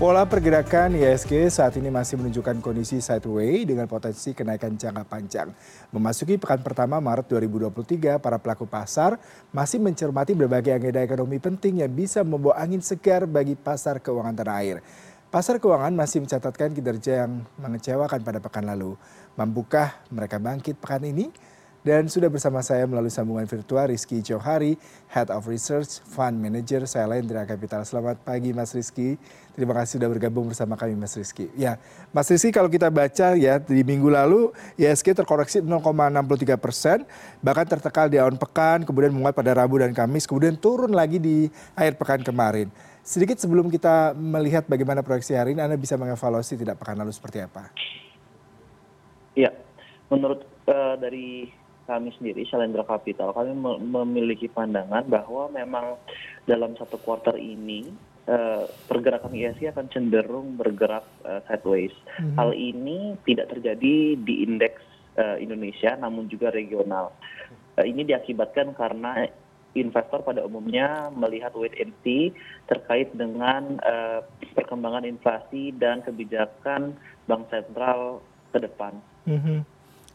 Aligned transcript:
Pola 0.00 0.24
pergerakan 0.24 0.96
ISG 0.96 1.52
saat 1.52 1.76
ini 1.76 1.92
masih 1.92 2.16
menunjukkan 2.16 2.64
kondisi 2.64 2.96
sideways 3.04 3.68
dengan 3.68 3.84
potensi 3.84 4.32
kenaikan 4.32 4.72
jangka 4.72 5.04
panjang. 5.04 5.52
Memasuki 5.92 6.40
pekan 6.40 6.64
pertama 6.64 6.96
Maret 6.96 7.28
2023, 7.28 8.16
para 8.16 8.40
pelaku 8.40 8.64
pasar 8.64 9.20
masih 9.52 9.76
mencermati 9.84 10.32
berbagai 10.32 10.72
agenda 10.72 11.04
ekonomi 11.04 11.36
penting 11.36 11.84
yang 11.84 11.92
bisa 11.92 12.24
membawa 12.24 12.64
angin 12.64 12.80
segar 12.80 13.28
bagi 13.28 13.52
pasar 13.52 14.00
keuangan 14.00 14.32
tanah 14.32 14.56
air. 14.64 14.78
Pasar 15.28 15.60
keuangan 15.60 15.92
masih 15.92 16.24
mencatatkan 16.24 16.72
kinerja 16.72 17.24
yang 17.28 17.44
mengecewakan 17.60 18.20
pada 18.24 18.40
pekan 18.40 18.68
lalu. 18.68 18.96
Mampukah 19.36 20.08
mereka 20.08 20.40
bangkit 20.40 20.76
pekan 20.80 21.04
ini? 21.04 21.28
Dan 21.82 22.06
sudah 22.06 22.30
bersama 22.30 22.62
saya 22.62 22.86
melalui 22.86 23.10
sambungan 23.10 23.42
virtual 23.42 23.90
Rizky 23.90 24.22
Johari, 24.22 24.78
Head 25.10 25.34
of 25.34 25.50
Research 25.50 25.98
Fund 26.06 26.38
Manager 26.38 26.86
saya 26.86 27.10
Lendra 27.10 27.42
Capital. 27.42 27.82
Selamat 27.82 28.22
pagi 28.22 28.54
Mas 28.54 28.70
Rizky. 28.70 29.18
Terima 29.58 29.74
kasih 29.74 29.98
sudah 29.98 30.06
bergabung 30.06 30.46
bersama 30.46 30.78
kami 30.78 30.94
Mas 30.94 31.18
Rizky. 31.18 31.50
Ya, 31.58 31.82
Mas 32.14 32.30
Rizky 32.30 32.54
kalau 32.54 32.70
kita 32.70 32.86
baca 32.86 33.34
ya 33.34 33.58
di 33.58 33.82
minggu 33.82 34.06
lalu 34.14 34.54
ISG 34.78 35.10
terkoreksi 35.10 35.58
0,63 35.58 36.54
persen, 36.54 37.02
bahkan 37.42 37.66
tertekal 37.66 38.06
di 38.06 38.14
awal 38.22 38.38
pekan, 38.38 38.86
kemudian 38.86 39.10
menguat 39.10 39.34
pada 39.34 39.50
Rabu 39.50 39.82
dan 39.82 39.90
Kamis, 39.90 40.30
kemudian 40.30 40.54
turun 40.54 40.94
lagi 40.94 41.18
di 41.18 41.50
akhir 41.74 41.98
pekan 41.98 42.22
kemarin. 42.22 42.70
Sedikit 43.02 43.42
sebelum 43.42 43.66
kita 43.66 44.14
melihat 44.14 44.70
bagaimana 44.70 45.02
proyeksi 45.02 45.34
hari 45.34 45.58
ini, 45.58 45.66
Anda 45.66 45.74
bisa 45.74 45.98
mengevaluasi 45.98 46.54
tidak 46.62 46.78
pekan 46.78 46.94
lalu 46.94 47.10
seperti 47.10 47.42
apa? 47.42 47.74
Ya, 49.34 49.50
menurut 50.06 50.46
uh, 50.70 50.94
dari 50.94 51.50
kami 51.92 52.08
sendiri 52.16 52.48
Shalendra 52.48 52.88
Capital 52.88 53.36
kami 53.36 53.52
memiliki 53.84 54.48
pandangan 54.48 55.04
bahwa 55.04 55.52
memang 55.52 56.00
dalam 56.48 56.72
satu 56.80 56.96
kuartal 57.04 57.36
ini 57.36 57.92
uh, 58.28 58.64
pergerakan 58.88 59.36
ISG 59.36 59.68
akan 59.68 59.86
cenderung 59.92 60.56
bergerak 60.56 61.04
uh, 61.28 61.44
sideways. 61.44 61.94
Mm-hmm. 62.18 62.36
Hal 62.40 62.50
ini 62.56 62.98
tidak 63.28 63.52
terjadi 63.52 64.16
di 64.16 64.34
indeks 64.46 64.80
uh, 65.20 65.36
Indonesia 65.36 65.94
namun 66.00 66.32
juga 66.32 66.48
regional. 66.48 67.12
Uh, 67.76 67.86
ini 67.86 68.08
diakibatkan 68.08 68.72
karena 68.72 69.28
investor 69.72 70.20
pada 70.20 70.44
umumnya 70.44 71.08
melihat 71.16 71.56
wait 71.56 71.72
and 71.80 71.96
see 72.04 72.32
terkait 72.68 73.08
dengan 73.16 73.80
uh, 73.80 74.20
perkembangan 74.52 75.08
inflasi 75.08 75.72
dan 75.76 76.04
kebijakan 76.04 76.92
bank 77.24 77.48
sentral 77.48 78.20
ke 78.52 78.58
depan. 78.60 78.92
Mm-hmm. 79.24 79.58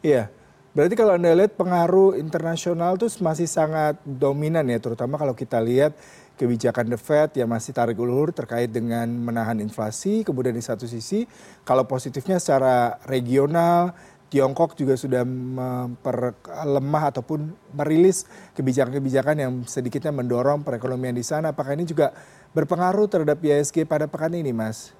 Iya. 0.06 0.30
Berarti 0.76 0.94
kalau 0.94 1.16
Anda 1.16 1.32
lihat 1.32 1.56
pengaruh 1.56 2.14
internasional 2.20 3.00
itu 3.00 3.08
masih 3.24 3.48
sangat 3.48 3.98
dominan 4.04 4.68
ya, 4.68 4.78
terutama 4.78 5.16
kalau 5.16 5.32
kita 5.32 5.58
lihat 5.58 5.96
kebijakan 6.38 6.92
The 6.92 6.98
Fed 7.00 7.30
yang 7.34 7.50
masih 7.50 7.74
tarik 7.74 7.98
ulur 7.98 8.30
terkait 8.30 8.70
dengan 8.70 9.10
menahan 9.10 9.58
inflasi, 9.58 10.22
kemudian 10.22 10.54
di 10.54 10.62
satu 10.62 10.86
sisi 10.86 11.26
kalau 11.66 11.82
positifnya 11.88 12.38
secara 12.38 13.00
regional 13.10 13.96
Tiongkok 14.28 14.76
juga 14.76 14.92
sudah 14.92 15.24
memperlemah 15.24 17.04
ataupun 17.16 17.48
merilis 17.72 18.28
kebijakan-kebijakan 18.52 19.36
yang 19.40 19.52
sedikitnya 19.64 20.12
mendorong 20.12 20.60
perekonomian 20.60 21.16
di 21.16 21.24
sana. 21.24 21.56
Apakah 21.56 21.72
ini 21.72 21.88
juga 21.88 22.12
berpengaruh 22.52 23.08
terhadap 23.08 23.40
ISG 23.40 23.88
pada 23.88 24.04
pekan 24.04 24.36
ini, 24.36 24.52
Mas? 24.52 24.92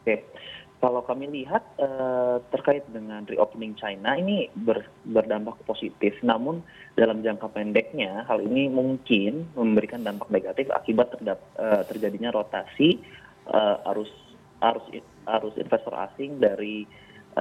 Oke, 0.00 0.24
kalau 0.86 1.02
kami 1.02 1.26
lihat 1.26 1.66
uh, 1.82 2.38
terkait 2.54 2.86
dengan 2.94 3.26
reopening 3.26 3.74
China 3.74 4.14
ini 4.14 4.46
ber, 4.54 4.86
berdampak 5.02 5.58
positif, 5.66 6.14
namun 6.22 6.62
dalam 6.94 7.26
jangka 7.26 7.50
pendeknya 7.50 8.22
hal 8.30 8.38
ini 8.38 8.70
mungkin 8.70 9.50
memberikan 9.58 10.06
dampak 10.06 10.30
negatif 10.30 10.70
akibat 10.70 11.10
terdap, 11.18 11.42
uh, 11.58 11.82
terjadinya 11.90 12.30
rotasi 12.30 13.02
uh, 13.50 13.82
arus 13.90 14.14
arus 14.62 14.86
arus 15.26 15.54
investor 15.58 15.90
asing 16.06 16.38
dari 16.38 16.86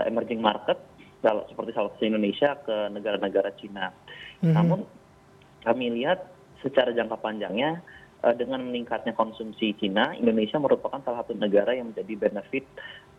emerging 0.10 0.42
market 0.42 0.82
seperti 1.22 1.72
salah 1.78 1.94
satu 1.94 2.04
Indonesia 2.04 2.58
ke 2.66 2.90
negara-negara 2.92 3.54
Cina. 3.62 3.94
Mm 4.42 4.42
-hmm. 4.42 4.54
Namun 4.58 4.80
kami 5.62 5.94
lihat 6.02 6.34
secara 6.66 6.92
jangka 6.98 7.22
panjangnya 7.22 7.80
dengan 8.34 8.66
meningkatnya 8.66 9.14
konsumsi 9.14 9.78
Cina, 9.78 10.18
Indonesia 10.18 10.58
merupakan 10.58 10.98
salah 11.06 11.22
satu 11.22 11.38
negara 11.38 11.78
yang 11.78 11.94
menjadi 11.94 12.14
benefit 12.30 12.66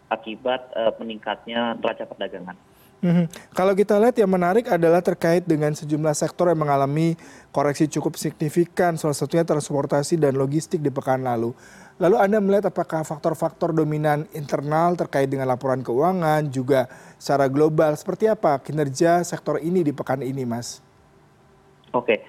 akibat 0.09 0.71
uh, 0.75 0.93
meningkatnya 0.99 1.75
neraca 1.79 2.05
perdagangan. 2.07 2.57
Hmm. 3.05 3.29
Kalau 3.53 3.77
kita 3.77 4.01
lihat 4.01 4.17
yang 4.17 4.33
menarik 4.33 4.73
adalah 4.73 5.05
terkait 5.05 5.45
dengan 5.45 5.71
sejumlah 5.77 6.17
sektor 6.17 6.49
yang 6.49 6.65
mengalami 6.65 7.13
koreksi 7.53 7.87
cukup 7.93 8.17
signifikan, 8.17 8.97
salah 8.97 9.13
satunya 9.13 9.45
transportasi 9.45 10.17
dan 10.17 10.33
logistik 10.35 10.81
di 10.81 10.89
pekan 10.89 11.21
lalu. 11.21 11.53
Lalu 12.01 12.17
Anda 12.17 12.41
melihat 12.41 12.73
apakah 12.73 13.05
faktor-faktor 13.05 13.77
dominan 13.77 14.25
internal 14.33 14.97
terkait 14.97 15.29
dengan 15.29 15.49
laporan 15.49 15.85
keuangan 15.85 16.49
juga 16.49 16.89
secara 17.21 17.49
global 17.53 17.93
seperti 17.97 18.29
apa 18.29 18.61
kinerja 18.61 19.21
sektor 19.25 19.61
ini 19.61 19.85
di 19.85 19.93
pekan 19.93 20.25
ini, 20.25 20.45
Mas? 20.45 20.81
Oke, 21.93 22.21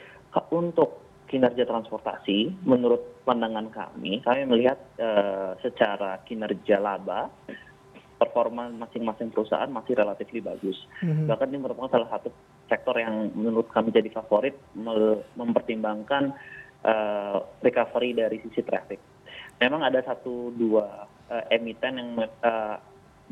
untuk 0.52 1.04
kinerja 1.28 1.68
transportasi, 1.68 2.64
menurut 2.64 3.24
pandangan 3.28 3.68
kami, 3.68 4.24
kami 4.24 4.48
melihat 4.48 4.80
uh, 5.00 5.60
secara 5.60 6.24
kinerja 6.24 6.80
laba 6.80 7.28
performa 8.38 8.70
masing-masing 8.70 9.34
perusahaan 9.34 9.66
masih 9.66 9.98
relatif 9.98 10.30
bagus. 10.46 10.78
Mm-hmm. 11.02 11.26
Bahkan 11.26 11.48
ini 11.50 11.58
merupakan 11.58 11.90
salah 11.90 12.06
satu 12.14 12.30
sektor 12.70 12.94
yang 12.94 13.34
menurut 13.34 13.66
kami 13.74 13.90
jadi 13.90 14.14
favorit 14.14 14.54
mempertimbangkan 15.34 16.38
uh, 16.86 17.42
recovery 17.66 18.14
dari 18.14 18.38
sisi 18.46 18.62
traffic. 18.62 19.02
Memang 19.58 19.82
ada 19.82 20.06
satu 20.06 20.54
dua 20.54 21.10
uh, 21.34 21.44
emiten 21.50 21.98
yang 21.98 22.10
uh, 22.46 22.78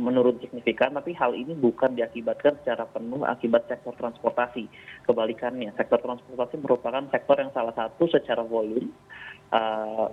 menurun 0.01 0.41
signifikan, 0.41 0.97
tapi 0.97 1.13
hal 1.13 1.37
ini 1.37 1.53
bukan 1.53 1.93
diakibatkan 1.93 2.57
secara 2.65 2.89
penuh 2.89 3.21
akibat 3.29 3.69
sektor 3.69 3.93
transportasi. 3.93 4.65
Kebalikannya, 5.05 5.69
sektor 5.77 6.01
transportasi 6.01 6.65
merupakan 6.65 7.05
sektor 7.13 7.37
yang 7.37 7.53
salah 7.53 7.77
satu 7.77 8.09
secara 8.09 8.41
volume, 8.41 8.89
uh, 9.53 10.09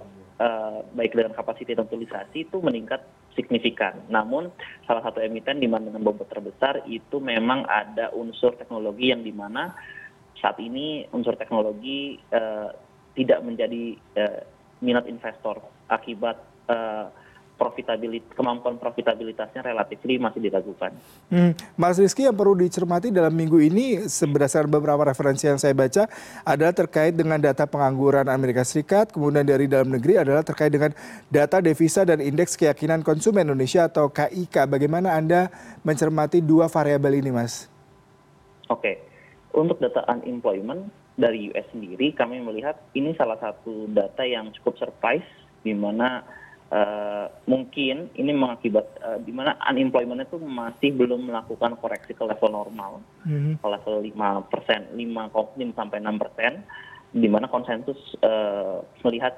baik 0.93 1.15
dengan 1.15 1.37
kapasitas 1.39 1.79
dan 1.79 1.87
utilisasi 1.87 2.51
itu 2.51 2.59
meningkat 2.59 3.05
signifikan. 3.37 3.97
Namun 4.11 4.53
salah 4.85 5.03
satu 5.05 5.23
emiten 5.23 5.61
di 5.61 5.69
mana 5.69 5.89
dengan 5.89 6.05
bobot 6.05 6.29
terbesar 6.29 6.85
itu 6.89 7.23
memang 7.23 7.65
ada 7.69 8.13
unsur 8.13 8.57
teknologi 8.57 9.13
yang 9.13 9.25
di 9.25 9.33
mana 9.33 9.73
saat 10.43 10.59
ini 10.59 11.07
unsur 11.15 11.39
teknologi 11.39 12.19
uh, 12.35 12.75
tidak 13.15 13.41
menjadi 13.47 13.95
uh, 14.19 14.41
minat 14.83 15.07
investor 15.07 15.63
akibat 15.87 16.43
uh, 16.67 17.07
profitabilitas 17.63 18.35
kemampuan 18.35 18.75
profitabilitasnya 18.75 19.63
relatif 19.63 20.03
masih 20.03 20.43
diragukan. 20.43 20.91
Hmm. 21.31 21.55
Mas 21.79 21.95
Rizky 21.95 22.27
yang 22.27 22.35
perlu 22.35 22.59
dicermati 22.59 23.15
dalam 23.15 23.31
minggu 23.31 23.63
ini 23.63 24.03
berdasarkan 24.11 24.67
beberapa 24.67 25.07
referensi 25.07 25.47
yang 25.47 25.63
saya 25.63 25.71
baca 25.71 26.11
adalah 26.43 26.75
terkait 26.75 27.15
dengan 27.15 27.39
data 27.39 27.71
pengangguran 27.71 28.27
Amerika 28.27 28.67
Serikat, 28.67 29.15
kemudian 29.15 29.47
dari 29.47 29.71
dalam 29.71 29.95
negeri 29.95 30.19
adalah 30.19 30.43
terkait 30.43 30.75
dengan 30.75 30.91
data 31.31 31.63
devisa 31.63 32.03
dan 32.03 32.19
indeks 32.19 32.59
keyakinan 32.59 33.07
konsumen 33.07 33.47
Indonesia 33.47 33.87
atau 33.87 34.11
KIK. 34.11 34.67
Bagaimana 34.67 35.15
Anda 35.15 35.47
mencermati 35.87 36.43
dua 36.43 36.67
variabel 36.67 37.23
ini, 37.23 37.31
Mas? 37.31 37.71
Oke, 38.67 38.99
untuk 39.55 39.79
data 39.79 40.03
unemployment 40.11 40.91
dari 41.15 41.55
US 41.55 41.69
sendiri 41.71 42.11
kami 42.17 42.43
melihat 42.43 42.75
ini 42.99 43.15
salah 43.15 43.39
satu 43.39 43.87
data 43.87 44.27
yang 44.27 44.51
cukup 44.59 44.81
surprise 44.81 45.27
di 45.63 45.77
mana 45.77 46.27
mungkin 47.45 48.09
ini 48.17 48.33
mengakibat 48.33 48.87
uh, 49.05 49.19
di 49.21 49.29
mana 49.29 49.53
unemployment 49.69 50.25
itu 50.25 50.41
masih 50.41 50.97
belum 50.97 51.29
melakukan 51.29 51.77
koreksi 51.77 52.17
ke 52.17 52.25
level 52.25 52.49
normal, 52.49 53.05
mm-hmm. 53.29 53.61
ke 53.61 53.67
level 53.69 54.01
lima 54.01 54.41
persen, 54.49 54.89
lima 54.97 55.29
sampai 55.77 56.01
enam 56.01 56.17
persen, 56.17 56.65
di 57.13 57.29
mana 57.29 57.45
konsensus 57.53 57.99
uh, 58.25 58.81
melihat 59.05 59.37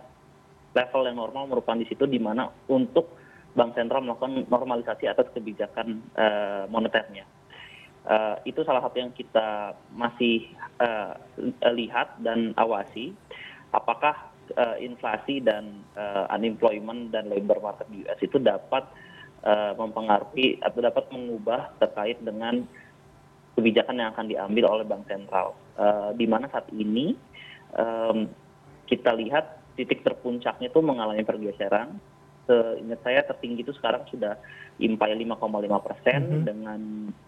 level 0.74 1.02
yang 1.06 1.18
normal 1.18 1.50
merupakan 1.50 1.78
di 1.78 1.86
situ 1.90 2.06
di 2.06 2.22
mana 2.22 2.50
untuk 2.70 3.18
bank 3.54 3.78
sentral 3.78 4.02
melakukan 4.02 4.46
normalisasi 4.50 5.06
atas 5.06 5.30
kebijakan 5.34 6.02
uh, 6.18 6.66
moneternya. 6.70 7.26
Uh, 8.04 8.36
itu 8.44 8.60
salah 8.68 8.84
satu 8.84 9.00
yang 9.00 9.14
kita 9.16 9.72
masih 9.96 10.44
uh, 10.82 11.16
lihat 11.72 12.20
dan 12.20 12.52
awasi. 12.60 13.16
Apakah 13.72 14.33
inflasi 14.78 15.40
dan 15.40 15.84
uh, 15.96 16.28
unemployment 16.34 17.12
dan 17.14 17.30
labor 17.32 17.58
market 17.62 17.86
di 17.88 18.04
US 18.04 18.20
itu 18.20 18.36
dapat 18.36 18.84
uh, 19.44 19.72
mempengaruhi 19.76 20.58
atau 20.64 20.80
dapat 20.80 21.04
mengubah 21.12 21.76
terkait 21.78 22.18
dengan 22.24 22.64
kebijakan 23.54 24.02
yang 24.02 24.10
akan 24.12 24.26
diambil 24.26 24.64
oleh 24.66 24.84
bank 24.84 25.06
sentral. 25.06 25.54
Uh, 25.78 26.10
di 26.18 26.26
mana 26.26 26.50
saat 26.50 26.66
ini 26.74 27.14
um, 27.78 28.26
kita 28.90 29.14
lihat 29.14 29.62
titik 29.78 30.02
terpuncaknya 30.02 30.70
itu 30.70 30.80
mengalami 30.82 31.22
pergeseran. 31.22 31.98
Seingat 32.44 33.00
saya 33.00 33.24
tertinggi 33.24 33.64
itu 33.64 33.72
sekarang 33.72 34.04
sudah 34.12 34.36
impai 34.76 35.16
5,5 35.16 35.40
persen 35.80 36.20
mm 36.20 36.28
-hmm. 36.28 36.44
dengan 36.44 36.80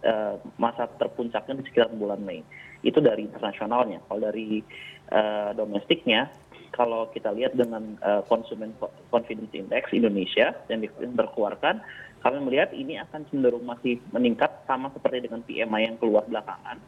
uh, 0.04 0.36
masa 0.60 0.84
terpuncaknya 1.00 1.56
di 1.56 1.64
sekitar 1.64 1.88
bulan 1.96 2.20
Mei. 2.20 2.44
Itu 2.84 3.00
dari 3.00 3.24
internasionalnya. 3.24 4.04
Kalau 4.04 4.20
dari 4.20 4.60
uh, 5.08 5.56
domestiknya 5.56 6.28
kalau 6.74 7.10
kita 7.10 7.30
lihat 7.34 7.54
dengan 7.54 7.98
konsumen 8.30 8.74
confidence 9.10 9.52
index 9.54 9.90
Indonesia 9.92 10.54
yang 10.70 10.82
dikeluarkan, 10.82 11.82
kami 12.26 12.38
melihat 12.42 12.74
ini 12.74 12.98
akan 12.98 13.22
cenderung 13.30 13.62
masih 13.62 14.02
meningkat 14.10 14.50
sama 14.66 14.90
seperti 14.90 15.30
dengan 15.30 15.46
PMI 15.46 15.94
yang 15.94 15.96
keluar 16.02 16.26
belakangan. 16.26 16.82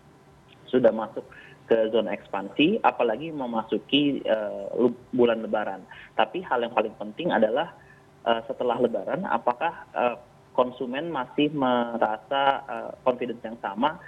Sudah 0.67 0.91
masuk 0.91 1.23
ke 1.69 1.93
zona 1.93 2.17
ekspansi, 2.17 2.81
apalagi 2.81 3.29
memasuki 3.29 4.25
uh, 4.25 4.89
bulan 5.13 5.45
Lebaran. 5.45 5.85
Tapi 6.17 6.41
hal 6.43 6.65
yang 6.65 6.73
paling 6.73 6.97
penting 6.97 7.29
adalah 7.31 7.77
uh, 8.25 8.41
setelah 8.49 8.81
Lebaran, 8.81 9.29
apakah 9.29 9.87
uh, 9.93 10.17
konsumen 10.57 11.13
masih 11.13 11.55
merasa 11.55 12.65
uh, 12.67 12.91
confidence 13.07 13.45
yang 13.45 13.61
sama 13.63 14.01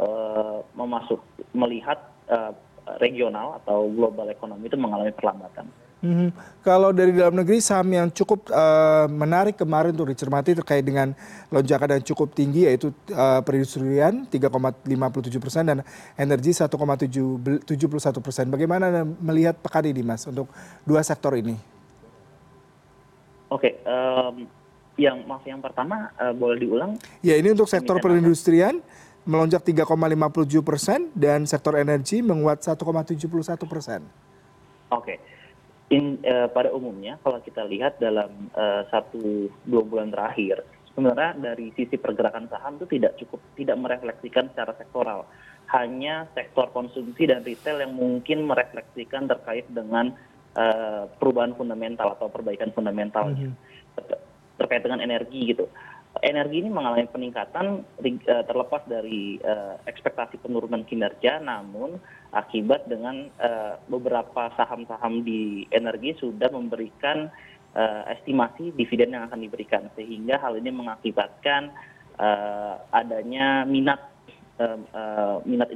uh, 0.00 0.64
memasuk 0.72 1.20
melihat 1.52 2.00
uh, 2.30 2.54
regional 2.96 3.60
atau 3.60 3.84
global 3.92 4.32
ekonomi 4.32 4.72
itu 4.72 4.80
mengalami 4.80 5.12
perlambatan. 5.12 5.68
Hmm, 5.98 6.30
kalau 6.62 6.94
dari 6.94 7.10
dalam 7.10 7.34
negeri 7.34 7.58
saham 7.58 7.90
yang 7.90 8.06
cukup 8.14 8.46
uh, 8.54 9.10
menarik 9.10 9.58
kemarin 9.58 9.90
untuk 9.90 10.14
dicermati 10.14 10.54
terkait 10.54 10.86
dengan 10.86 11.10
lonjakan 11.50 11.98
yang 11.98 12.04
cukup 12.06 12.30
tinggi 12.38 12.70
yaitu 12.70 12.94
uh, 13.10 13.42
perindustrian 13.42 14.22
3,57 14.30 15.42
persen 15.42 15.66
dan 15.66 15.78
energi 16.14 16.54
1,71 16.54 17.66
persen. 18.22 18.46
Bagaimana 18.46 19.02
melihat 19.18 19.58
pekan 19.58 19.90
ini 19.90 20.06
mas 20.06 20.22
untuk 20.22 20.46
dua 20.86 21.02
sektor 21.02 21.34
ini? 21.34 21.58
Oke, 23.50 23.74
okay, 23.74 23.82
um, 23.82 24.46
yang 24.94 25.26
maaf 25.26 25.42
yang 25.50 25.58
pertama 25.58 26.14
uh, 26.14 26.30
boleh 26.30 26.62
diulang? 26.62 26.94
Ya 27.26 27.34
ini 27.34 27.50
untuk 27.50 27.66
sektor 27.66 27.98
perindustrian 27.98 28.78
melonjak 29.28 29.60
3,57 29.60 30.64
persen 30.64 31.12
dan 31.12 31.44
sektor 31.44 31.76
energi 31.76 32.24
menguat 32.24 32.64
1,71 32.64 33.68
persen. 33.68 34.00
Oke. 34.88 35.04
Okay 35.04 35.18
in, 35.88 36.20
uh, 36.24 36.48
pada 36.52 36.72
umumnya 36.72 37.16
kalau 37.24 37.40
kita 37.40 37.64
lihat 37.64 37.96
dalam 37.96 38.52
uh, 38.52 38.84
satu 38.92 39.48
dua 39.64 39.82
bulan 39.84 40.12
terakhir 40.12 40.60
sebenarnya 40.92 41.36
dari 41.36 41.72
sisi 41.72 41.96
pergerakan 41.96 42.48
saham 42.52 42.76
itu 42.76 42.86
tidak 42.98 43.16
cukup 43.20 43.40
tidak 43.56 43.76
merefleksikan 43.80 44.52
secara 44.52 44.76
sektoral 44.76 45.24
hanya 45.68 46.28
sektor 46.32 46.68
konsumsi 46.72 47.28
dan 47.28 47.44
retail 47.44 47.84
yang 47.84 47.92
mungkin 47.92 48.44
merefleksikan 48.48 49.28
terkait 49.28 49.68
dengan 49.68 50.12
uh, 50.56 51.08
perubahan 51.16 51.56
fundamental 51.56 52.16
atau 52.16 52.28
perbaikan 52.28 52.72
fundamental 52.72 53.32
mm 53.32 53.36
-hmm. 53.36 53.52
terkait 54.60 54.84
dengan 54.84 55.00
energi 55.00 55.56
gitu 55.56 55.68
energi 56.24 56.64
ini 56.64 56.70
mengalami 56.72 57.06
peningkatan 57.06 57.84
uh, 57.84 58.44
terlepas 58.44 58.82
dari 58.88 59.38
uh, 59.44 59.78
ekspektasi 59.86 60.40
penurunan 60.42 60.82
kinerja, 60.82 61.38
namun 61.38 62.00
akibat 62.34 62.88
dengan 62.90 63.30
uh, 63.38 63.78
beberapa 63.86 64.50
saham-saham 64.58 65.22
di 65.22 65.64
energi 65.70 66.16
sudah 66.18 66.50
memberikan 66.50 67.30
estimasi 68.10 68.74
dividen 68.74 69.14
yang 69.14 69.30
akan 69.30 69.38
diberikan, 69.38 69.86
sehingga 69.94 70.40
hal 70.42 70.58
ini 70.58 70.72
mengakibatkan 70.72 71.70
adanya 72.90 73.62
minat 73.62 74.02
minat 75.46 75.70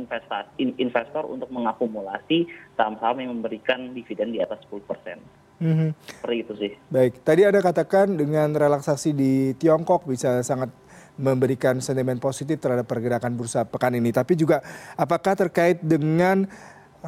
investor 0.59 1.23
untuk 1.31 1.47
mengakumulasi 1.55 2.51
saham-saham 2.75 3.23
yang 3.23 3.31
memberikan 3.39 3.95
dividen 3.95 4.35
di 4.35 4.43
atas 4.43 4.59
10 4.67 4.83
persen. 4.83 5.23
Mm-hmm. 5.63 5.91
Seperti 6.19 6.37
itu 6.43 6.53
sih. 6.59 6.73
Baik, 6.91 7.23
tadi 7.23 7.47
ada 7.47 7.63
katakan 7.63 8.19
dengan 8.19 8.51
relaksasi 8.51 9.15
di 9.15 9.55
Tiongkok 9.55 10.11
bisa 10.11 10.43
sangat 10.43 10.75
memberikan 11.15 11.79
sentimen 11.79 12.19
positif 12.19 12.59
terhadap 12.59 12.91
pergerakan 12.91 13.39
bursa 13.39 13.63
pekan 13.63 13.95
ini. 13.95 14.11
Tapi 14.11 14.35
juga 14.35 14.59
apakah 14.99 15.39
terkait 15.39 15.79
dengan 15.79 16.51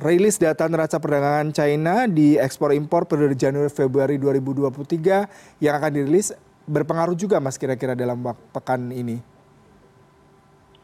rilis 0.06 0.38
data 0.38 0.70
neraca 0.70 1.02
perdagangan 1.02 1.50
China 1.50 2.06
di 2.06 2.38
ekspor 2.38 2.74
impor 2.74 3.10
periode 3.10 3.34
Januari 3.34 3.70
Februari 3.70 4.16
2023 4.22 5.58
yang 5.62 5.74
akan 5.74 5.90
dirilis 5.90 6.30
berpengaruh 6.64 7.18
juga 7.18 7.42
Mas 7.42 7.58
kira-kira 7.58 7.98
dalam 7.98 8.22
pekan 8.54 8.90
ini? 8.94 9.18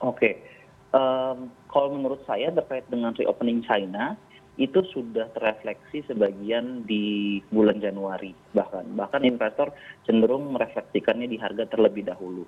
Oke, 0.01 0.41
um, 0.97 1.53
kalau 1.69 1.93
menurut 1.93 2.25
saya 2.25 2.49
terkait 2.51 2.89
dengan 2.89 3.13
reopening 3.13 3.61
China, 3.69 4.17
itu 4.61 4.85
sudah 4.93 5.33
terefleksi 5.33 6.05
sebagian 6.05 6.85
di 6.85 7.41
bulan 7.49 7.81
Januari. 7.81 8.37
Bahkan 8.53 8.93
bahkan 8.93 9.25
investor 9.25 9.73
cenderung 10.05 10.53
merefleksikannya 10.53 11.25
di 11.25 11.41
harga 11.41 11.65
terlebih 11.65 12.05
dahulu. 12.05 12.45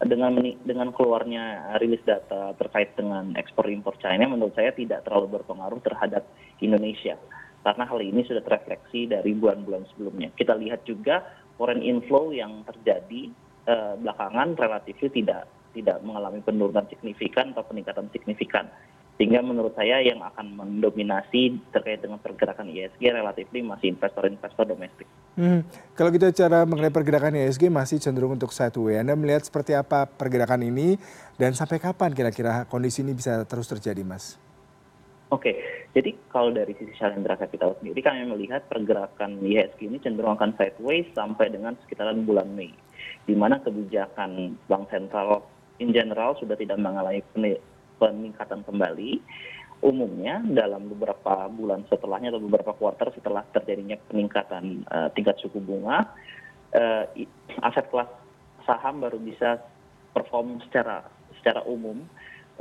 Dengan 0.00 0.40
dengan 0.64 0.88
keluarnya 0.96 1.76
rilis 1.76 2.00
data 2.08 2.56
terkait 2.56 2.96
dengan 2.96 3.36
ekspor 3.36 3.68
impor 3.68 4.00
China 4.00 4.32
menurut 4.32 4.56
saya 4.56 4.72
tidak 4.72 5.04
terlalu 5.04 5.36
berpengaruh 5.36 5.84
terhadap 5.84 6.24
Indonesia. 6.64 7.20
Karena 7.62 7.84
hal 7.84 8.00
ini 8.00 8.24
sudah 8.24 8.42
terefleksi 8.42 9.12
dari 9.12 9.36
bulan-bulan 9.36 9.86
sebelumnya. 9.92 10.32
Kita 10.32 10.56
lihat 10.56 10.88
juga 10.88 11.20
foreign 11.60 11.84
inflow 11.84 12.32
yang 12.32 12.64
terjadi 12.64 13.28
eh, 13.68 13.94
belakangan 14.00 14.56
relatif 14.56 14.96
tidak 15.12 15.46
tidak 15.76 16.00
mengalami 16.04 16.40
penurunan 16.44 16.84
signifikan 16.88 17.52
atau 17.56 17.64
peningkatan 17.64 18.08
signifikan 18.12 18.68
sehingga 19.22 19.38
menurut 19.38 19.70
saya 19.78 20.02
yang 20.02 20.18
akan 20.18 20.58
mendominasi 20.58 21.54
terkait 21.70 22.02
dengan 22.02 22.18
pergerakan 22.18 22.66
ISG 22.66 23.06
relatif 23.06 23.46
masih 23.54 23.94
investor-investor 23.94 24.66
domestik. 24.66 25.06
Hmm. 25.38 25.62
Kalau 25.94 26.10
kita 26.10 26.34
cara 26.34 26.66
mengenai 26.66 26.90
pergerakan 26.90 27.38
ISG 27.38 27.70
masih 27.70 28.02
cenderung 28.02 28.34
untuk 28.34 28.50
sideways. 28.50 28.98
Anda 28.98 29.14
melihat 29.14 29.46
seperti 29.46 29.78
apa 29.78 30.10
pergerakan 30.10 30.66
ini 30.66 30.98
dan 31.38 31.54
sampai 31.54 31.78
kapan 31.78 32.10
kira-kira 32.18 32.66
kondisi 32.66 33.06
ini 33.06 33.14
bisa 33.14 33.46
terus 33.46 33.70
terjadi, 33.70 34.02
Mas? 34.02 34.42
Oke, 35.30 35.54
jadi 35.94 36.18
kalau 36.26 36.50
dari 36.50 36.74
sisi 36.74 36.90
Shalendra 36.98 37.38
Capital 37.38 37.78
sendiri 37.78 38.02
kami 38.02 38.26
melihat 38.26 38.66
pergerakan 38.66 39.38
IHSG 39.38 39.86
ini 39.86 40.02
cenderung 40.02 40.34
akan 40.34 40.58
sideways 40.58 41.06
sampai 41.14 41.46
dengan 41.46 41.78
sekitaran 41.86 42.26
bulan 42.26 42.50
Mei, 42.58 42.74
di 43.30 43.38
mana 43.38 43.62
kebijakan 43.62 44.58
bank 44.66 44.90
sentral 44.90 45.46
in 45.78 45.94
general 45.94 46.34
sudah 46.42 46.58
tidak 46.58 46.82
mengalami 46.82 47.22
peningkatan 48.02 48.66
kembali 48.66 49.22
umumnya 49.82 50.42
dalam 50.42 50.90
beberapa 50.90 51.46
bulan 51.50 51.86
setelahnya 51.86 52.34
atau 52.34 52.42
beberapa 52.42 52.74
kuartal 52.74 53.14
setelah 53.14 53.46
terjadinya 53.54 53.98
peningkatan 54.10 54.82
uh, 54.90 55.10
tingkat 55.14 55.38
suku 55.38 55.58
bunga 55.62 56.10
uh, 56.74 57.04
aset 57.62 57.86
kelas 57.90 58.10
saham 58.66 59.02
baru 59.02 59.18
bisa 59.22 59.58
perform 60.14 60.62
secara 60.66 61.06
secara 61.38 61.66
umum 61.66 62.06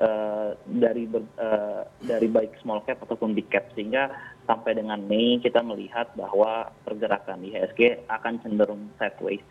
uh, 0.02 0.58
dari 0.66 1.06
ber, 1.06 1.22
uh, 1.38 1.86
dari 2.02 2.26
baik 2.26 2.58
small 2.62 2.82
cap 2.86 3.02
ataupun 3.06 3.38
big 3.38 3.48
cap. 3.54 3.70
Sehingga 3.78 4.10
sampai 4.50 4.74
dengan 4.78 4.98
Mei 5.06 5.38
kita 5.38 5.62
melihat 5.62 6.10
bahwa 6.18 6.74
pergerakan 6.82 7.46
IHSG 7.46 8.10
akan 8.10 8.42
cenderung 8.42 8.90
sideways 8.98 9.44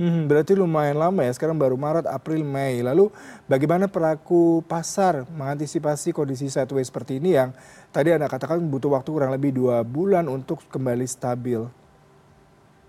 Hmm, 0.00 0.24
berarti 0.24 0.56
lumayan 0.56 0.96
lama 0.96 1.20
ya, 1.20 1.32
sekarang 1.36 1.60
baru 1.60 1.76
Maret, 1.76 2.08
April, 2.08 2.40
Mei. 2.40 2.80
Lalu 2.80 3.12
bagaimana 3.44 3.84
pelaku 3.84 4.64
pasar 4.64 5.28
mengantisipasi 5.28 6.16
kondisi 6.16 6.48
sideways 6.48 6.88
seperti 6.88 7.20
ini 7.20 7.36
yang 7.36 7.52
tadi 7.92 8.08
Anda 8.08 8.24
katakan 8.24 8.64
butuh 8.64 8.96
waktu 8.96 9.12
kurang 9.12 9.28
lebih 9.28 9.52
dua 9.52 9.84
bulan 9.84 10.24
untuk 10.32 10.64
kembali 10.72 11.04
stabil? 11.04 11.68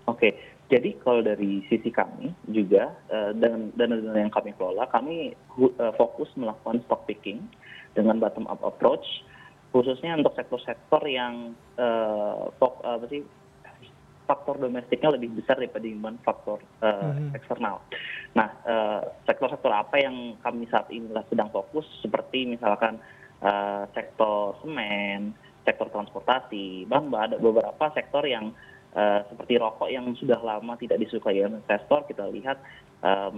Oke, 0.08 0.40
jadi 0.72 0.96
kalau 1.04 1.20
dari 1.20 1.60
sisi 1.68 1.92
kami 1.92 2.32
juga 2.48 2.96
uh, 3.12 3.36
dengan 3.36 3.68
dana-dana 3.76 4.16
yang 4.16 4.32
kami 4.32 4.56
kelola, 4.56 4.88
kami 4.88 5.36
uh, 5.60 5.92
fokus 6.00 6.32
melakukan 6.32 6.80
stock 6.88 7.04
picking 7.04 7.44
dengan 7.92 8.24
bottom 8.24 8.48
up 8.48 8.64
approach, 8.64 9.04
khususnya 9.68 10.16
untuk 10.16 10.32
sektor-sektor 10.32 11.04
yang 11.04 11.52
uh, 11.76 12.48
fok, 12.56 12.80
uh, 12.80 12.96
apa 12.96 13.04
faktor 14.32 14.56
domestiknya 14.56 15.12
lebih 15.12 15.36
besar 15.36 15.60
daripada 15.60 15.84
faktor 16.24 16.64
uh, 16.80 17.12
hmm. 17.12 17.36
eksternal. 17.36 17.84
Nah, 18.32 18.48
uh, 18.64 19.00
sektor-sektor 19.28 19.68
apa 19.68 20.00
yang 20.00 20.40
kami 20.40 20.64
saat 20.72 20.88
ini 20.88 21.12
sedang 21.28 21.52
fokus 21.52 21.84
seperti 22.00 22.56
misalkan 22.56 22.96
uh, 23.44 23.84
sektor 23.92 24.56
semen, 24.64 25.36
sektor 25.68 25.92
transportasi, 25.92 26.88
bahkan 26.88 27.12
ada 27.12 27.36
beberapa 27.36 27.92
sektor 27.92 28.24
yang 28.24 28.56
uh, 28.96 29.20
seperti 29.28 29.60
rokok 29.60 29.92
yang 29.92 30.08
sudah 30.16 30.40
lama 30.40 30.80
tidak 30.80 31.04
disukai 31.04 31.44
investor, 31.44 32.08
kita 32.08 32.24
lihat 32.32 32.56
uh, 33.04 33.28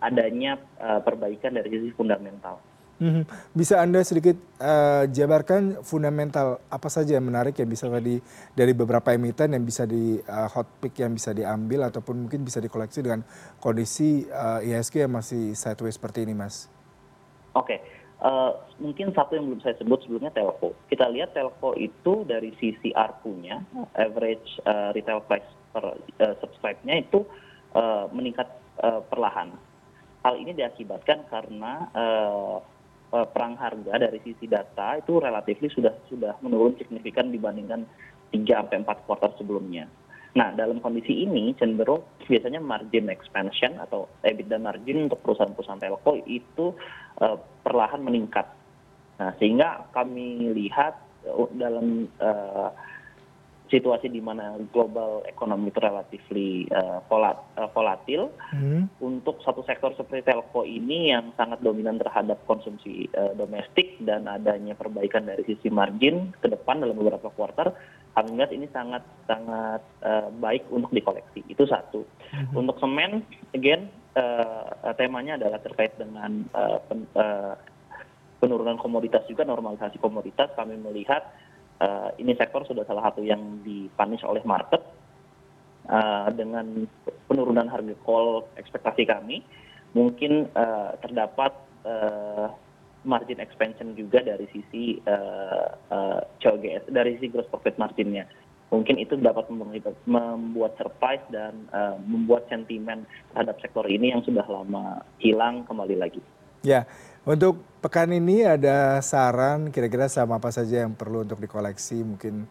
adanya 0.00 0.56
uh, 0.80 1.04
perbaikan 1.04 1.52
dari 1.52 1.68
sisi 1.68 1.92
fundamental. 1.92 2.58
Hmm, 2.94 3.26
bisa 3.50 3.82
Anda 3.82 4.06
sedikit 4.06 4.38
uh, 4.62 5.10
jabarkan 5.10 5.82
fundamental 5.82 6.62
apa 6.70 6.86
saja 6.86 7.18
yang 7.18 7.26
menarik 7.26 7.58
yang 7.58 7.66
bisa 7.66 7.90
tadi 7.90 8.22
dari 8.54 8.70
beberapa 8.70 9.10
emiten 9.10 9.50
yang 9.50 9.66
bisa 9.66 9.82
di 9.82 10.22
uh, 10.22 10.46
hot 10.46 10.78
pick 10.78 11.02
yang 11.02 11.10
bisa 11.10 11.34
diambil 11.34 11.90
ataupun 11.90 12.26
mungkin 12.26 12.46
bisa 12.46 12.62
dikoleksi 12.62 13.02
dengan 13.02 13.26
kondisi 13.58 14.30
uh, 14.30 14.62
ISG 14.62 15.02
yang 15.02 15.10
masih 15.10 15.58
sideways 15.58 15.98
seperti 15.98 16.22
ini, 16.22 16.38
Mas? 16.38 16.70
Oke, 17.58 17.74
okay. 17.74 17.78
uh, 18.22 18.62
mungkin 18.78 19.10
satu 19.10 19.34
yang 19.34 19.50
belum 19.50 19.60
saya 19.66 19.74
sebut 19.74 19.98
sebelumnya 20.06 20.30
telco. 20.30 20.78
Kita 20.86 21.10
lihat 21.10 21.34
telco 21.34 21.74
itu 21.74 22.22
dari 22.30 22.54
sisi 22.62 22.94
ARPU-nya, 22.94 23.58
average 23.98 24.62
uh, 24.70 24.94
retail 24.94 25.18
price 25.26 25.50
per 25.74 25.98
uh, 25.98 26.34
subscribe-nya 26.38 27.02
itu 27.02 27.26
uh, 27.74 28.06
meningkat 28.14 28.46
uh, 28.78 29.02
perlahan. 29.02 29.50
Hal 30.22 30.38
ini 30.38 30.54
diakibatkan 30.54 31.26
karena 31.26 31.90
uh, 31.90 32.62
perang 33.22 33.54
harga 33.54 33.94
dari 33.94 34.18
sisi 34.26 34.50
data 34.50 34.98
itu 34.98 35.22
relatif 35.22 35.62
sudah 35.70 35.94
sudah 36.10 36.34
menurun 36.42 36.74
signifikan 36.74 37.30
dibandingkan 37.30 37.86
tiga 38.34 38.58
sampai 38.58 38.82
empat 38.82 38.98
kuartal 39.06 39.30
sebelumnya. 39.38 39.86
Nah, 40.34 40.50
dalam 40.50 40.82
kondisi 40.82 41.22
ini 41.22 41.54
cenderung 41.54 42.02
biasanya 42.26 42.58
margin 42.58 43.06
expansion 43.06 43.78
atau 43.78 44.10
EBITDA 44.26 44.58
margin 44.58 45.06
untuk 45.06 45.22
perusahaan-perusahaan 45.22 45.78
telco 45.78 46.18
itu 46.26 46.74
uh, 47.22 47.38
perlahan 47.62 48.02
meningkat. 48.02 48.50
Nah, 49.22 49.30
sehingga 49.38 49.86
kami 49.94 50.50
lihat 50.50 50.98
uh, 51.30 51.46
dalam 51.54 52.10
uh, 52.18 52.74
situasi 53.74 54.06
di 54.06 54.22
mana 54.22 54.54
global 54.70 55.26
ekonomi 55.26 55.74
itu 55.74 55.82
relatif 55.82 56.22
uh, 56.30 57.02
volat, 57.10 57.42
volatil 57.74 58.30
hmm. 58.54 59.02
untuk 59.02 59.42
satu 59.42 59.66
sektor 59.66 59.90
seperti 59.98 60.30
telco 60.30 60.62
ini 60.62 61.10
yang 61.10 61.34
sangat 61.34 61.58
dominan 61.58 61.98
terhadap 61.98 62.38
konsumsi 62.46 63.10
uh, 63.18 63.34
domestik 63.34 63.98
dan 64.06 64.30
adanya 64.30 64.78
perbaikan 64.78 65.26
dari 65.26 65.42
sisi 65.42 65.74
margin 65.74 66.30
ke 66.38 66.46
depan 66.46 66.86
dalam 66.86 66.94
beberapa 66.94 67.34
kuartal 67.34 67.74
kami 68.14 68.38
lihat 68.38 68.54
ini 68.54 68.70
sangat 68.70 69.02
sangat 69.26 69.82
uh, 70.06 70.30
baik 70.38 70.62
untuk 70.70 70.94
dikoleksi 70.94 71.42
itu 71.50 71.66
satu 71.66 72.06
hmm. 72.30 72.54
untuk 72.54 72.78
semen 72.78 73.26
again 73.50 73.90
uh, 74.14 74.94
temanya 74.94 75.34
adalah 75.34 75.58
terkait 75.58 75.98
dengan 75.98 76.46
uh, 76.54 76.78
pen, 76.86 77.10
uh, 77.18 77.58
penurunan 78.38 78.78
komoditas 78.78 79.26
juga 79.26 79.42
normalisasi 79.42 79.98
komoditas 79.98 80.54
kami 80.54 80.78
melihat 80.78 81.26
uh, 81.84 82.08
ini 82.16 82.32
sektor 82.34 82.64
sudah 82.64 82.88
salah 82.88 83.12
satu 83.12 83.20
yang 83.20 83.60
dipanis 83.60 84.24
oleh 84.24 84.40
market 84.48 84.80
uh, 85.92 86.32
dengan 86.32 86.88
penurunan 87.28 87.68
harga 87.68 87.94
call 88.02 88.48
ekspektasi 88.56 89.04
kami 89.04 89.44
mungkin 89.92 90.48
uh, 90.56 90.96
terdapat 91.04 91.52
uh, 91.84 92.48
margin 93.04 93.38
expansion 93.38 93.92
juga 93.92 94.24
dari 94.24 94.48
sisi 94.48 94.96
uh, 95.04 95.68
uh, 95.92 96.20
COGS 96.40 96.88
dari 96.88 97.20
sisi 97.20 97.28
gross 97.28 97.46
profit 97.52 97.76
marginnya 97.76 98.24
mungkin 98.72 98.98
itu 98.98 99.14
dapat 99.14 99.46
membuat 100.08 100.74
surprise 100.74 101.22
dan 101.30 101.68
uh, 101.70 101.94
membuat 102.02 102.50
sentimen 102.50 103.06
terhadap 103.30 103.60
sektor 103.62 103.86
ini 103.86 104.10
yang 104.10 104.24
sudah 104.26 104.42
lama 104.50 104.98
hilang 105.22 105.62
kembali 105.70 105.94
lagi. 105.94 106.18
Ya, 106.66 106.88
untuk 107.24 107.64
pekan 107.80 108.12
ini 108.12 108.44
ada 108.44 109.00
saran 109.00 109.72
kira-kira 109.72 110.12
sama 110.12 110.36
apa 110.36 110.52
saja 110.52 110.84
yang 110.84 110.92
perlu 110.92 111.24
untuk 111.24 111.40
dikoleksi 111.40 112.04
mungkin 112.04 112.44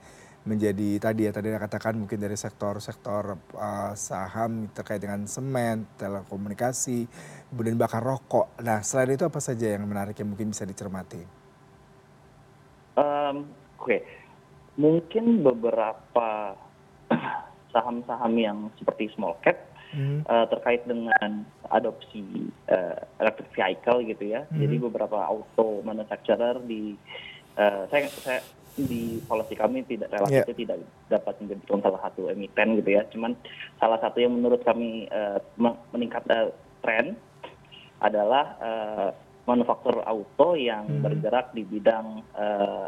menjadi 0.44 1.00
tadi 1.00 1.24
ya 1.24 1.32
tadi 1.32 1.56
katakan 1.56 1.96
mungkin 1.96 2.20
dari 2.20 2.36
sektor-sektor 2.36 3.39
uh, 3.56 3.94
saham 3.96 4.68
terkait 4.75 5.00
dengan 5.00 5.24
semen, 5.24 5.88
telekomunikasi, 5.96 7.08
kemudian 7.48 7.80
bahkan 7.80 8.03
rokok. 8.03 8.51
Nah 8.60 8.84
selain 8.84 9.15
itu 9.15 9.24
apa 9.24 9.39
saja 9.39 9.72
yang 9.72 9.88
menarik 9.88 10.20
yang 10.20 10.36
mungkin 10.36 10.51
bisa 10.51 10.68
dicermati? 10.68 11.24
Um, 13.00 13.48
Oke, 13.80 13.80
okay. 13.80 14.01
mungkin 14.75 15.48
beberapa 15.48 16.60
saham-saham 17.74 18.34
yang 18.36 18.58
seperti 18.75 19.15
small 19.15 19.39
cap 19.42 19.73
terkait 20.50 20.82
dengan 20.90 21.46
adopsi 21.70 22.50
uh, 22.70 22.98
electric 23.22 23.50
vehicle 23.54 24.00
gitu 24.06 24.24
ya. 24.34 24.46
Hmm. 24.50 24.60
Jadi 24.62 24.76
beberapa 24.82 25.18
auto 25.22 25.82
manufacturer 25.86 26.58
di 26.66 26.98
uh, 27.58 27.86
saya 27.90 28.10
saya 28.10 28.42
di 28.74 29.22
policy 29.30 29.54
kami 29.54 29.86
tidak 29.86 30.10
relatif 30.10 30.50
yeah. 30.50 30.58
tidak 30.58 30.78
dapat 31.06 31.38
menjadi 31.46 31.62
salah 31.78 32.02
satu 32.10 32.22
emiten 32.34 32.68
gitu 32.82 32.90
ya. 32.90 33.06
Cuman 33.14 33.38
salah 33.78 34.02
satu 34.02 34.18
yang 34.18 34.34
menurut 34.34 34.66
kami 34.66 35.06
uh, 35.14 35.38
meningkat 35.94 36.26
uh, 36.34 36.50
tren 36.82 37.14
adalah 38.02 38.46
uh, 38.60 39.10
manufaktur 39.46 40.02
auto 40.04 40.56
yang 40.58 40.88
hmm. 40.88 41.02
bergerak 41.04 41.52
di 41.54 41.64
bidang 41.68 42.24
uh, 42.34 42.88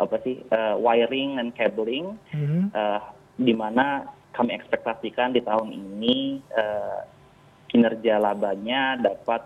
apa 0.00 0.16
sih 0.24 0.40
uh, 0.48 0.80
wiring 0.80 1.36
and 1.36 1.52
cabling, 1.52 2.16
hmm. 2.32 2.72
uh, 2.72 3.04
di 3.36 3.52
mana 3.52 4.08
kami 4.40 4.56
ekspektasikan 4.56 5.36
di 5.36 5.44
tahun 5.44 5.68
ini 5.68 6.40
uh, 6.56 7.04
kinerja 7.68 8.16
labanya 8.16 8.96
dapat 8.96 9.44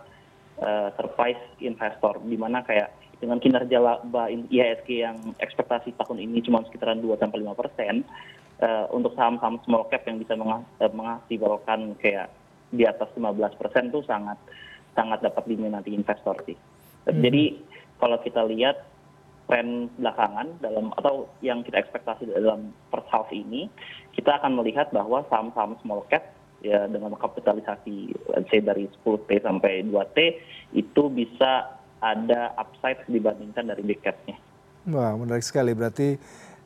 uh, 0.62 0.94
surprise 0.94 1.42
investor 1.58 2.22
di 2.22 2.38
mana 2.38 2.62
kayak 2.62 2.94
dengan 3.18 3.42
kinerja 3.42 3.82
laba 3.82 4.30
IHSG 4.30 4.88
yang 5.02 5.18
ekspektasi 5.42 5.98
tahun 5.98 6.22
ini 6.22 6.46
cuma 6.46 6.62
sekitaran 6.62 7.02
2 7.02 7.10
sampai 7.18 7.42
5 7.42 7.58
persen 7.58 8.06
uh, 8.62 8.86
untuk 8.94 9.18
saham-saham 9.18 9.58
small 9.66 9.90
cap 9.90 10.06
yang 10.06 10.22
bisa 10.22 10.38
menghasilkan 10.38 11.98
kayak 11.98 12.30
di 12.70 12.86
atas 12.86 13.10
15 13.18 13.58
persen 13.58 13.90
itu 13.90 13.98
sangat 14.06 14.38
sangat 14.94 15.26
dapat 15.26 15.42
diminati 15.50 15.90
investor 15.90 16.38
sih. 16.46 16.54
Hmm. 16.54 17.18
Jadi 17.18 17.58
kalau 17.98 18.22
kita 18.22 18.46
lihat 18.46 18.93
tren 19.44 19.92
belakangan 20.00 20.56
dalam 20.64 20.88
atau 20.96 21.28
yang 21.44 21.60
kita 21.60 21.84
ekspektasi 21.84 22.28
dalam 22.32 22.72
first 22.88 23.08
half 23.12 23.28
ini 23.28 23.68
kita 24.16 24.40
akan 24.40 24.56
melihat 24.56 24.88
bahwa 24.88 25.20
saham-saham 25.28 25.76
small 25.84 26.04
cap 26.08 26.32
ya 26.64 26.88
dengan 26.88 27.12
kapitalisasi 27.20 28.16
say 28.48 28.64
dari 28.64 28.88
10T 29.04 29.44
sampai 29.44 29.84
2T 29.84 30.18
itu 30.72 31.02
bisa 31.12 31.76
ada 32.00 32.56
upside 32.56 33.04
dibandingkan 33.08 33.68
dari 33.68 33.80
big 33.84 34.00
cap-nya. 34.04 34.36
Wah, 34.88 35.16
menarik 35.16 35.44
sekali. 35.44 35.72
Berarti 35.72 36.20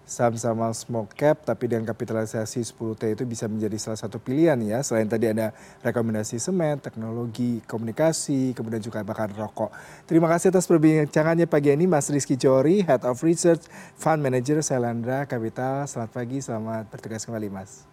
saham-saham 0.09 0.73
small 0.73 1.05
cap 1.13 1.45
tapi 1.45 1.69
dengan 1.69 1.85
kapitalisasi 1.85 2.65
10T 2.65 3.13
itu 3.13 3.29
bisa 3.29 3.45
menjadi 3.45 3.77
salah 3.77 4.01
satu 4.01 4.17
pilihan 4.17 4.57
ya. 4.65 4.81
Selain 4.81 5.05
tadi 5.05 5.29
ada 5.29 5.53
rekomendasi 5.85 6.41
semen, 6.41 6.81
teknologi, 6.81 7.61
komunikasi, 7.69 8.57
kemudian 8.57 8.81
juga 8.81 9.05
bahkan 9.05 9.29
rokok. 9.29 9.69
Terima 10.09 10.33
kasih 10.33 10.49
atas 10.49 10.65
perbincangannya 10.65 11.45
pagi 11.45 11.77
ini 11.77 11.85
Mas 11.85 12.09
Rizky 12.09 12.41
Jori, 12.41 12.81
Head 12.81 13.05
of 13.05 13.21
Research 13.21 13.69
Fund 14.01 14.25
Manager 14.25 14.65
Selandra 14.65 15.29
Capital. 15.29 15.85
Selamat 15.85 16.11
pagi, 16.17 16.41
selamat 16.41 16.89
bertugas 16.89 17.29
kembali 17.29 17.49
Mas. 17.53 17.85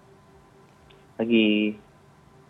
Pagi. 1.19 1.75